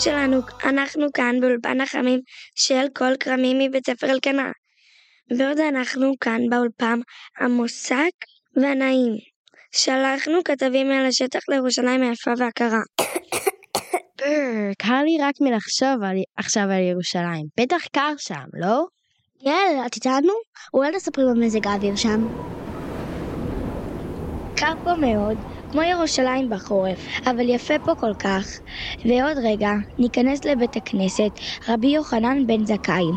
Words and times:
שלנו, 0.00 0.40
אנחנו 0.64 1.06
כאן 1.14 1.40
באולפן 1.40 1.80
החמים 1.80 2.20
של 2.54 2.86
כל 2.94 3.12
כרמים 3.20 3.58
מבית 3.58 3.86
ספר 3.86 4.10
אלקנה. 4.10 4.50
בעוד 5.38 5.58
אנחנו 5.58 6.12
כאן 6.20 6.40
באולפן 6.50 7.00
המוסק 7.40 8.10
והנעים. 8.56 9.12
שלחנו 9.72 10.44
כתבים 10.44 10.90
אל 10.92 11.06
השטח 11.06 11.40
לירושלים 11.48 12.02
היפה 12.02 12.30
והקרה. 12.38 12.80
קר 14.78 15.02
לי 15.04 15.18
רק 15.20 15.34
מלחשוב 15.40 16.02
על, 16.02 16.16
עכשיו 16.36 16.62
על 16.62 16.82
ירושלים. 16.90 17.46
בטח 17.60 17.86
קר 17.92 18.12
שם, 18.18 18.44
לא? 18.52 18.84
יאללה, 19.42 19.86
את 19.86 19.94
איתנו? 19.94 20.32
אולי 20.74 20.92
תספרי 20.92 21.24
במזג 21.24 21.66
האוויר 21.66 21.96
שם. 21.96 22.59
קר 24.60 24.72
פה 24.84 24.90
מאוד, 25.00 25.36
כמו 25.68 25.82
ירושלים 25.82 26.48
בחורף, 26.50 26.98
אבל 27.26 27.48
יפה 27.48 27.74
פה 27.84 27.92
כל 27.96 28.12
כך. 28.18 28.46
ועוד 29.04 29.36
רגע 29.44 29.70
ניכנס 29.98 30.44
לבית 30.44 30.76
הכנסת 30.76 31.30
רבי 31.68 31.86
יוחנן 31.86 32.46
בן 32.46 32.64
זכאי. 32.64 33.10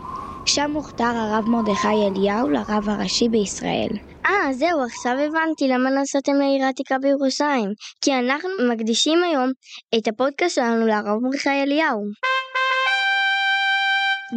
שם 0.45 0.69
מוכתר 0.73 1.03
הרב 1.03 1.49
מרדכי 1.49 1.87
אליהו 1.87 2.49
לרב 2.49 2.89
הראשי 2.89 3.29
בישראל. 3.29 3.89
אה, 4.25 4.53
זהו, 4.53 4.83
עכשיו 4.83 5.11
הבנתי 5.11 5.67
למה 5.67 5.89
נסעתם 5.89 6.33
לעיר 6.33 6.65
העתיקה 6.65 6.95
בירושלים. 7.01 7.69
כי 8.03 8.13
אנחנו 8.13 8.49
מקדישים 8.73 9.23
היום 9.23 9.51
את 9.97 10.07
הפודקאסט 10.07 10.55
שלנו 10.55 10.87
לרב 10.87 11.17
מרדכי 11.21 11.49
אליהו. 11.63 12.32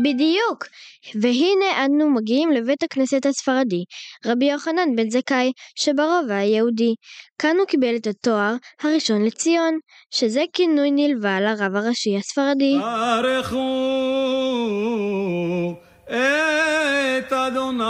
בדיוק. 0.02 0.64
והנה 1.14 1.84
אנו 1.84 2.10
מגיעים 2.10 2.52
לבית 2.52 2.82
הכנסת 2.82 3.26
הספרדי, 3.26 3.84
רבי 4.26 4.44
יוחנן 4.44 4.96
בן 4.96 5.10
זכאי, 5.10 5.52
שברובע 5.78 6.36
היהודי. 6.36 6.94
כאן 7.38 7.56
הוא 7.58 7.66
קיבל 7.66 7.96
את 7.96 8.06
התואר 8.06 8.54
הראשון 8.82 9.24
לציון, 9.24 9.78
שזה 10.10 10.42
כינוי 10.52 10.90
נלווה 10.90 11.40
לרב 11.40 11.76
הראשי 11.76 12.16
הספרדי. 12.16 12.74
ברכו 13.22 13.66
את 16.06 17.32
אדוני 17.32 17.84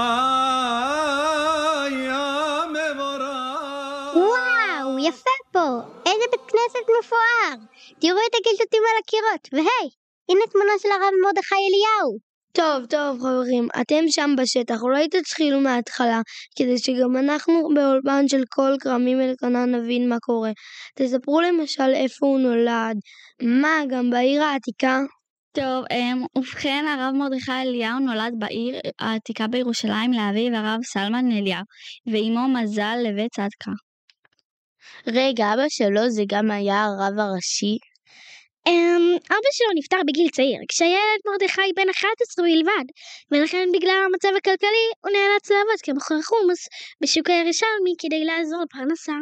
המבורך. 2.09 3.27
וואו, 4.15 4.99
יפה 4.99 5.31
פה! 5.53 5.69
איזה 6.07 6.25
בית 6.31 6.41
כנסת 6.41 6.87
מפואר! 7.01 7.57
תראו 8.01 8.19
את 8.31 8.35
הקלטותים 8.41 8.83
על 8.83 8.97
הקירות, 9.03 9.49
והי, 9.53 9.91
הנה 10.29 10.41
תמונה 10.53 10.73
של 10.83 10.89
הרב 10.89 11.13
מרדכי 11.23 11.55
אליהו. 11.55 12.19
טוב, 12.53 12.87
טוב 12.87 13.21
חברים, 13.21 13.69
אתם 13.81 14.05
שם 14.09 14.31
בשטח, 14.39 14.83
אולי 14.83 15.09
תתחילו 15.09 15.61
מההתחלה, 15.61 16.21
כדי 16.59 16.79
שגם 16.79 17.17
אנחנו 17.17 17.69
באולפן 17.75 18.29
של 18.29 18.43
כל 18.49 18.73
כרמים 18.81 19.21
אלקנה 19.21 19.65
נבין 19.65 20.09
מה 20.09 20.17
קורה. 20.21 20.51
תספרו 20.95 21.41
למשל 21.41 21.91
איפה 21.95 22.27
הוא 22.27 22.39
נולד. 22.39 22.97
מה, 23.43 23.83
גם 23.91 24.11
בעיר 24.11 24.43
העתיקה? 24.43 25.01
טוב, 25.53 25.85
um, 25.85 26.39
ובכן 26.39 26.85
הרב 26.89 27.15
מרדכי 27.15 27.53
אליהו 27.53 27.99
נולד 27.99 28.33
בעיר 28.39 28.81
העתיקה 28.99 29.47
בירושלים 29.47 30.13
לאביו 30.13 30.57
הרב 30.57 30.81
סלמן 30.85 31.33
אליהו, 31.33 31.63
ואימו 32.13 32.49
מזל 32.49 32.97
לבית 33.05 33.33
צדקה. 33.33 33.71
רגע, 35.07 35.55
אבא 35.55 35.69
שלו 35.69 36.11
זה 36.11 36.23
גם 36.29 36.51
היה 36.51 36.85
הרב 36.85 37.19
הראשי? 37.19 37.77
אמ, 38.67 39.17
אבא 39.31 39.51
שלו 39.53 39.69
נפטר 39.79 39.97
בגיל 40.07 40.29
צעיר, 40.29 40.61
כשהיה 40.69 40.91
ילד 40.91 41.23
מרדכי 41.27 41.73
בן 41.77 41.89
11 41.91 42.45
בלבד, 42.45 42.87
ולכן 43.31 43.69
בגלל 43.75 43.99
המצב 44.07 44.29
הכלכלי 44.37 44.87
הוא 45.01 45.13
נאלץ 45.13 45.51
לעבוד 45.51 45.81
כמוכר 45.83 46.23
חומוס 46.23 46.69
בשוק 47.03 47.31
הירושלמי 47.31 47.95
כדי 47.99 48.25
לעזור 48.25 48.63
לפרנסה. 48.63 49.13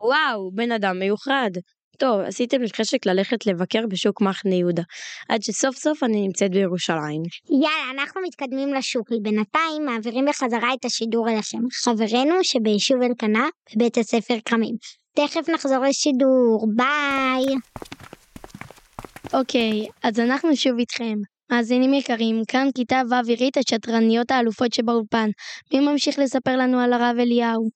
וואו, 0.00 0.50
בן 0.54 0.72
אדם 0.72 0.98
מיוחד. 0.98 1.50
טוב, 1.98 2.20
עשיתם 2.20 2.62
לי 2.62 2.68
חשק 2.76 3.06
ללכת 3.06 3.46
לבקר 3.46 3.86
בשוק 3.88 4.20
מחנה 4.20 4.54
יהודה, 4.54 4.82
עד 5.28 5.42
שסוף 5.42 5.76
סוף 5.76 6.02
אני 6.02 6.20
נמצאת 6.26 6.50
בירושלים. 6.50 7.22
יאללה, 7.50 7.90
אנחנו 7.94 8.20
מתקדמים 8.22 8.74
לשוק, 8.74 9.08
בינתיים 9.22 9.84
מעבירים 9.86 10.24
בחזרה 10.28 10.74
את 10.74 10.84
השידור 10.84 11.28
אל 11.28 11.36
השם 11.36 11.58
חברנו 11.84 12.34
שביישוב 12.42 13.02
אלקנה 13.02 13.48
בבית 13.76 13.98
הספר 13.98 14.34
כרמים. 14.44 14.74
תכף 15.16 15.48
נחזור 15.48 15.78
לשידור, 15.78 16.66
ביי! 16.76 17.44
אוקיי, 19.32 19.86
אז 20.02 20.20
אנחנו 20.20 20.56
שוב 20.56 20.78
איתכם. 20.78 21.14
מאזינים 21.52 21.94
יקרים, 21.94 22.42
כאן 22.48 22.68
כיתה 22.74 23.02
ו' 23.10 23.28
עירית 23.28 23.56
השטרניות 23.56 24.30
האלופות 24.30 24.72
שבאולפן. 24.72 25.28
מי 25.72 25.80
ממשיך 25.80 26.18
לספר 26.18 26.56
לנו 26.56 26.80
על 26.80 26.92
הרב 26.92 27.16
אליהו? 27.18 27.68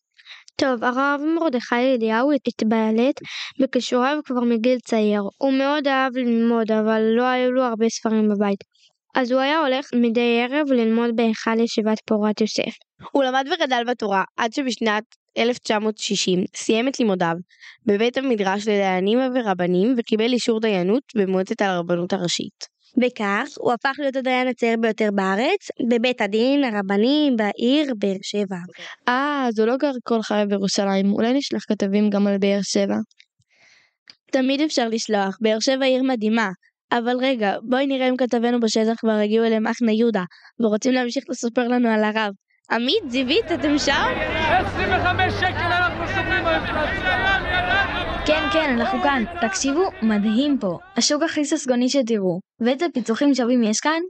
טוב, 0.56 0.84
הרב 0.84 1.20
מרדכי 1.34 1.94
אליהו 1.94 2.32
התבלט 2.32 3.20
בכישוריו 3.60 4.18
כבר 4.24 4.40
מגיל 4.40 4.78
צעיר. 4.78 5.22
הוא 5.38 5.52
מאוד 5.52 5.88
אהב 5.88 6.16
ללמוד, 6.16 6.70
אבל 6.70 7.02
לא 7.16 7.22
היו 7.22 7.52
לו 7.52 7.62
הרבה 7.62 7.88
ספרים 7.88 8.28
בבית. 8.28 8.64
אז 9.14 9.32
הוא 9.32 9.40
היה 9.40 9.60
הולך 9.60 9.86
מדי 9.94 10.40
ערב 10.42 10.72
ללמוד 10.72 11.10
בהיכל 11.16 11.60
ישיבת 11.60 11.98
פורת 12.06 12.40
יוסף. 12.40 12.72
הוא 13.12 13.24
למד 13.24 13.44
וגדל 13.52 13.82
בתורה 13.86 14.24
עד 14.36 14.52
שבשנת 14.52 15.04
1960 15.38 16.44
סיים 16.56 16.88
את 16.88 17.00
לימודיו 17.00 17.36
בבית 17.86 18.16
המדרש 18.16 18.62
לדיינים 18.68 19.18
ורבנים 19.34 19.94
וקיבל 19.98 20.32
אישור 20.32 20.60
דיינות 20.60 21.02
במועצת 21.14 21.60
הרבנות 21.60 22.12
הראשית. 22.12 22.78
בכך 22.96 23.48
הוא 23.58 23.72
הפך 23.72 23.92
להיות 23.98 24.16
הדיין 24.16 24.48
הצעיר 24.48 24.76
ביותר 24.80 25.08
בארץ, 25.14 25.68
בבית 25.90 26.20
הדין 26.20 26.64
הרבני 26.64 27.30
בעיר 27.36 27.94
באר 27.98 28.16
שבע. 28.22 28.56
אה, 29.08 29.44
אז 29.48 29.58
הוא 29.58 29.66
לא 29.66 29.76
גר 29.76 29.92
כל 30.04 30.22
חיי 30.22 30.46
בירושלים, 30.46 31.12
אולי 31.12 31.32
נשלח 31.32 31.64
כתבים 31.68 32.10
גם 32.10 32.26
על 32.26 32.38
באר 32.38 32.60
שבע. 32.62 32.96
תמיד 34.32 34.60
אפשר 34.60 34.88
לשלוח, 34.88 35.38
באר 35.40 35.60
שבע 35.60 35.84
עיר 35.84 36.02
מדהימה. 36.02 36.48
אבל 36.92 37.16
רגע, 37.20 37.52
בואי 37.62 37.86
נראה 37.86 38.08
אם 38.08 38.16
כתבינו 38.16 38.60
בשטח 38.60 38.94
כבר 38.98 39.12
הגיעו 39.12 39.44
אליהם 39.44 39.66
אחנה 39.66 39.92
יהודה, 39.92 40.24
ורוצים 40.60 40.92
להמשיך 40.92 41.24
לספר 41.28 41.68
לנו 41.68 41.88
על 41.88 42.04
הרב. 42.04 42.32
עמית, 42.70 43.02
זיווית, 43.08 43.52
אתם 43.54 43.78
שם? 43.78 44.08
25 44.48 45.34
שקל 45.34 45.46
אנחנו 45.48 46.06
סוגרים 46.06 46.46
היום 46.46 46.64
כן, 48.26 48.42
כן, 48.52 48.70
אנחנו 48.80 49.02
כאן. 49.02 49.24
תקשיבו, 49.40 49.82
מדהים 50.02 50.58
פה. 50.60 50.78
השוק 50.96 51.22
הכי 51.22 51.44
ססגוני 51.44 51.88
שתראו. 51.88 52.40
ואיזה 52.60 52.86
פיצוחים 52.94 53.34
שווים 53.34 53.62
יש 53.62 53.80
כאן? 53.80 54.00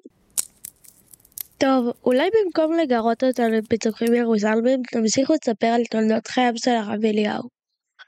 טוב, 1.58 1.92
אולי 2.04 2.28
במקום 2.34 2.72
לגרות 2.72 3.24
אותנו 3.24 3.48
לפיצוחים 3.48 4.14
ירושלמים, 4.14 4.82
תמשיכו 4.92 5.32
לספר 5.32 5.66
על 5.66 5.82
תולדות 5.90 6.26
חייו 6.26 6.52
של 6.56 6.70
הרב 6.70 7.04
אליהו. 7.04 7.57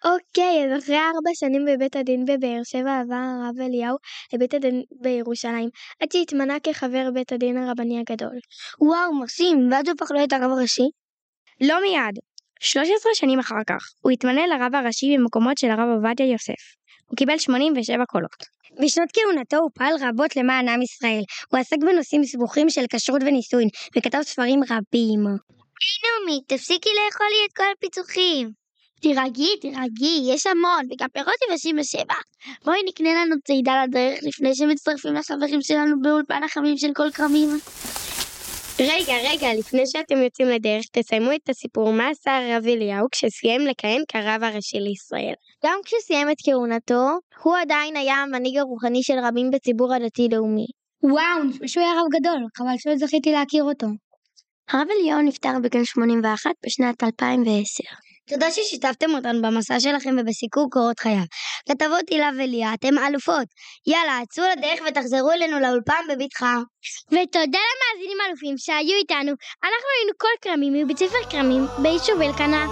אוקיי, 0.04 0.64
אז 0.64 0.82
אחרי 0.82 0.96
ארבע 0.96 1.30
שנים 1.34 1.64
בבית 1.64 1.96
הדין 1.96 2.24
בבאר 2.24 2.60
שבע 2.64 3.00
עבר 3.00 3.14
הרב 3.14 3.60
אליהו 3.60 3.96
לבית 4.32 4.54
הדין 4.54 4.82
בירושלים, 5.00 5.68
עד 6.02 6.12
שהתמנה 6.12 6.60
כחבר 6.62 7.10
בית 7.14 7.32
הדין 7.32 7.56
הרבני 7.56 8.00
הגדול. 8.00 8.38
וואו, 8.80 9.14
מרשים, 9.14 9.68
ואז 9.72 9.84
הוא 9.86 9.94
הפך 9.98 10.10
להיות 10.10 10.32
הרב 10.32 10.50
הראשי? 10.50 10.88
לא 11.60 11.80
מיד. 11.80 12.18
13 12.60 13.14
שנים 13.14 13.38
אחר 13.38 13.62
כך, 13.66 13.82
הוא 14.00 14.12
התמנה 14.12 14.46
לרב 14.46 14.74
הראשי 14.74 15.16
במקומות 15.18 15.58
של 15.58 15.70
הרב 15.70 15.88
עובדיה 15.96 16.26
יוסף. 16.26 16.62
הוא 17.06 17.16
קיבל 17.16 17.38
87 17.38 18.04
קולות. 18.04 18.60
בשנות 18.82 19.08
כהונתו 19.12 19.56
הוא 19.56 19.70
פעל 19.74 19.94
רבות 20.00 20.36
למען 20.36 20.68
עם 20.68 20.82
ישראל. 20.82 21.22
הוא 21.50 21.60
עסק 21.60 21.76
בנושאים 21.80 22.24
סבוכים 22.24 22.70
של 22.70 22.84
כשרות 22.92 23.22
ונישואין, 23.22 23.68
וכתב 23.96 24.20
ספרים 24.22 24.60
רבים. 24.62 25.20
היי 25.80 25.98
נעמי, 26.04 26.40
תפסיקי 26.46 26.88
לאכול 26.88 27.26
לי 27.26 27.46
את 27.48 27.56
כל 27.56 27.64
הפיצוחים. 27.76 28.59
תירגעי, 29.00 29.56
תירגעי, 29.60 30.20
יש 30.34 30.46
המון, 30.46 30.86
וגם 30.90 31.08
פירות 31.12 31.34
יבשים 31.50 31.76
בשבע. 31.76 32.14
בואי 32.64 32.78
נקנה 32.88 33.14
לנו 33.14 33.36
צעידה 33.46 33.84
לדרך 33.84 34.18
לפני 34.22 34.54
שמצטרפים 34.54 35.14
לחברים 35.14 35.62
שלנו 35.62 36.00
באולפן 36.02 36.42
החמים 36.42 36.76
של 36.76 36.90
כל 36.94 37.10
כרמים. 37.10 37.48
רגע, 38.80 39.14
רגע, 39.30 39.48
לפני 39.58 39.82
שאתם 39.86 40.22
יוצאים 40.22 40.48
לדרך, 40.48 40.84
תסיימו 40.92 41.32
את 41.32 41.48
הסיפור 41.48 41.92
מה 41.92 42.08
עשה 42.08 42.36
הרב 42.36 42.66
אליהו 42.66 43.06
כשסיים 43.12 43.60
לכהן 43.60 44.02
כרב 44.08 44.42
הראשי 44.42 44.80
לישראל. 44.80 45.34
גם 45.64 45.78
כשסיים 45.84 46.30
את 46.30 46.36
כהונתו, 46.44 47.18
הוא 47.42 47.56
עדיין 47.56 47.96
היה 47.96 48.14
המנהיג 48.14 48.56
הרוחני 48.58 49.02
של 49.02 49.18
רבים 49.24 49.50
בציבור 49.50 49.94
הדתי-לאומי. 49.94 50.66
וואו, 51.02 51.44
נשמע 51.44 51.68
שהוא 51.68 51.84
היה 51.84 51.92
רב 51.92 52.20
גדול, 52.20 52.46
חבל 52.56 52.78
שלא 52.78 52.96
זכיתי 52.96 53.32
להכיר 53.32 53.64
אותו. 53.64 53.86
הרב 54.70 54.86
אליהו 54.90 55.22
נפטר 55.22 55.52
בגיל 55.62 55.84
81 55.84 56.50
בשנת 56.66 57.04
2010. 57.04 58.09
תודה 58.30 58.50
ששיתפתם 58.50 59.10
אותנו 59.14 59.42
במסע 59.42 59.80
שלכם 59.80 60.16
ובסיקור 60.20 60.70
קורות 60.70 61.00
חייו. 61.00 61.24
כתבות 61.68 62.08
הילה 62.10 62.30
וליה, 62.38 62.74
אתם 62.74 62.98
אלופות. 62.98 63.46
יאללה, 63.86 64.18
צאו 64.18 64.44
לדרך 64.52 64.80
ותחזרו 64.88 65.30
אלינו 65.32 65.60
לאולפן 65.60 66.04
בבטחה. 66.08 66.56
ותודה 67.06 67.60
למאזינים 67.70 68.18
אלופים 68.28 68.54
שהיו 68.58 68.96
איתנו. 69.00 69.32
אנחנו 69.64 69.88
היינו 69.98 70.12
קול 70.18 70.28
כרמים 70.42 70.72
מבית 70.72 70.98
ספר 70.98 71.30
כרמים 71.30 71.66
ביישוב 71.78 72.20
אלקנה. 72.20 72.66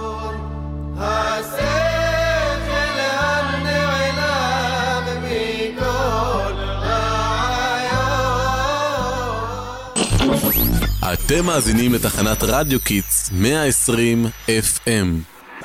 אתם 11.13 11.45
מאזינים 11.45 11.93
לתחנת 11.93 12.37
רדיו 12.43 12.79
קידס 12.79 13.29
120 13.31 14.25
FM 14.47 15.38